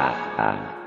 [0.00, 0.79] 啊啊。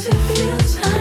[0.00, 0.99] Cause it feels like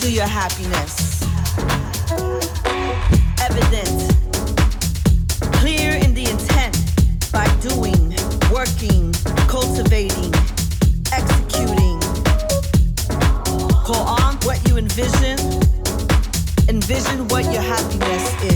[0.00, 1.22] through your happiness.
[3.42, 4.16] Evident,
[5.60, 6.74] clear in the intent
[7.30, 8.14] by doing,
[8.50, 9.12] working,
[9.46, 10.32] cultivating,
[11.12, 12.00] executing.
[13.84, 15.38] Call on what you envision,
[16.68, 18.49] envision what your happiness is.